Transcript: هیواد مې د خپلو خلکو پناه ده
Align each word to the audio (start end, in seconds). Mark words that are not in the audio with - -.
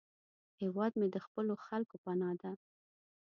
هیواد 0.61 0.91
مې 0.99 1.07
د 1.11 1.17
خپلو 1.25 1.53
خلکو 1.65 1.95
پناه 2.03 2.33
ده 2.41 2.51